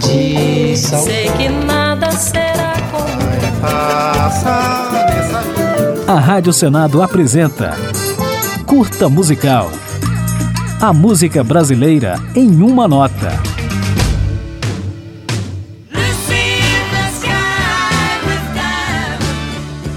[0.00, 1.02] de sal.
[1.02, 3.16] Sei que nada será como
[6.08, 7.76] A Rádio Senado apresenta
[8.64, 9.70] Curta Musical.
[10.80, 13.55] A música brasileira em uma nota.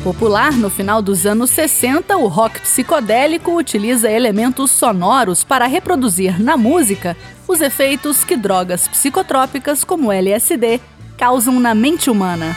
[0.10, 6.58] Popular no final dos anos 60, o rock psicodélico utiliza elementos sonoros para reproduzir na
[6.58, 7.16] música
[7.48, 10.82] os efeitos que drogas psicotrópicas como LSD
[11.16, 12.56] causam na mente humana.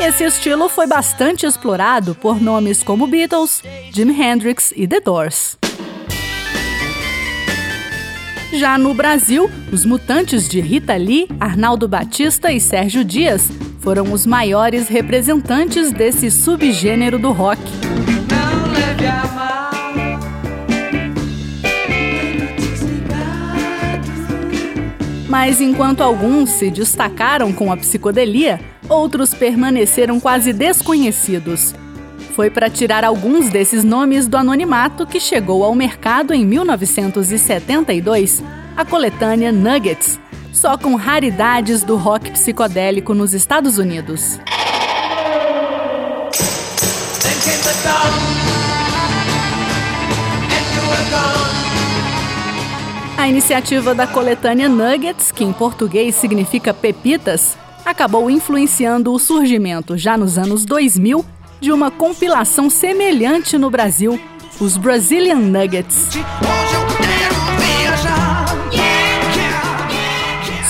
[0.00, 3.62] Esse estilo foi bastante explorado por nomes como Beatles,
[3.92, 5.58] Jimi Hendrix e The Doors.
[8.54, 13.50] Já no Brasil, os mutantes de Rita Lee, Arnaldo Batista e Sérgio Dias
[13.86, 17.62] foram os maiores representantes desse subgênero do rock.
[25.28, 31.72] Mas enquanto alguns se destacaram com a psicodelia, outros permaneceram quase desconhecidos.
[32.34, 38.42] Foi para tirar alguns desses nomes do anonimato que chegou ao mercado em 1972
[38.76, 40.18] a coletânea Nuggets,
[40.56, 44.40] só com raridades do rock psicodélico nos Estados Unidos.
[53.18, 60.16] A iniciativa da coletânea Nuggets, que em português significa pepitas, acabou influenciando o surgimento, já
[60.16, 61.24] nos anos 2000,
[61.60, 64.18] de uma compilação semelhante no Brasil,
[64.58, 66.08] os Brazilian Nuggets.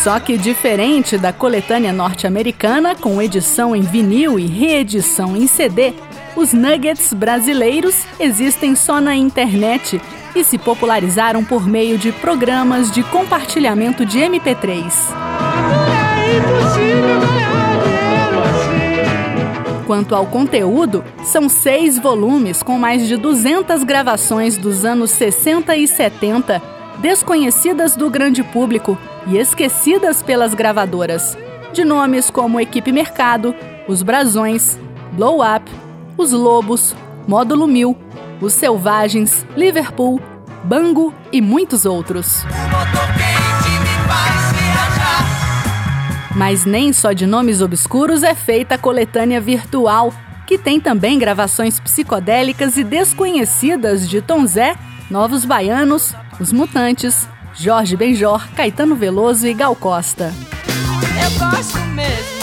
[0.06, 5.92] Só que diferente da coletânea norte-americana, com edição em vinil e reedição em CD,
[6.36, 10.00] os nuggets brasileiros existem só na internet
[10.32, 14.92] e se popularizaram por meio de programas de compartilhamento de MP3.
[19.88, 25.89] Quanto ao conteúdo, são seis volumes com mais de 200 gravações dos anos 60 e
[25.89, 31.36] 70, desconhecidas do grande público e esquecidas pelas gravadoras,
[31.73, 33.55] de nomes como Equipe Mercado,
[33.86, 34.79] Os Brasões,
[35.12, 35.70] Blow Up,
[36.17, 36.95] Os Lobos,
[37.27, 37.96] Módulo Mil,
[38.40, 40.20] Os Selvagens, Liverpool,
[40.64, 42.45] Bango e muitos outros.
[46.34, 50.13] Mas nem só de nomes obscuros é feita a coletânea virtual,
[50.46, 54.77] que tem também gravações psicodélicas e desconhecidas de Tom Zé,
[55.11, 60.33] Novos Baianos, Os Mutantes, Jorge Benjor, Caetano Veloso e Gal Costa.
[61.22, 62.36] Eu gosto mesmo.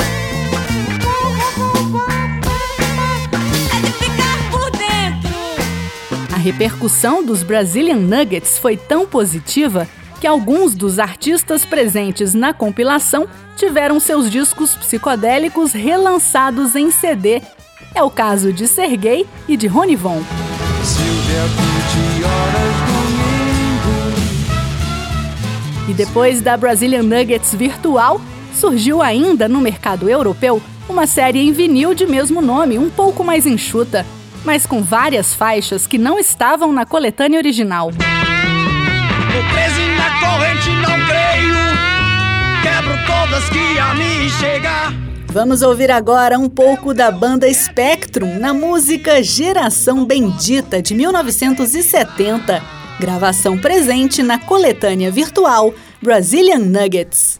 [6.33, 9.87] A repercussão dos Brazilian Nuggets foi tão positiva
[10.19, 17.41] que alguns dos artistas presentes na compilação tiveram seus discos psicodélicos relançados em CD.
[17.93, 20.21] É o caso de Sergei e de Ronivon.
[25.93, 28.19] E depois da Brazilian Nuggets virtual,
[28.59, 30.59] surgiu ainda no mercado europeu
[30.89, 34.03] uma série em vinil de mesmo nome, um pouco mais enxuta,
[34.43, 37.91] mas com várias faixas que não estavam na coletânea original.
[37.91, 37.97] na
[40.19, 41.53] corrente, não creio.
[42.63, 44.91] Quebro todas que a mim chegar.
[45.27, 53.57] Vamos ouvir agora um pouco da banda Spectrum na música Geração Bendita de 1970 Gravação
[53.57, 57.39] presente na coletânea virtual Brazilian Nuggets.